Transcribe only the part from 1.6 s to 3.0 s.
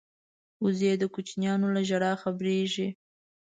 له ژړا خبریږي